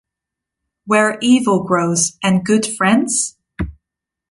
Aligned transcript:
"Where 0.87 1.19
Evil 1.21 1.61
Grows" 1.63 2.17
and 2.23 2.43
"Good 2.43 2.65
Friends? 2.65 3.37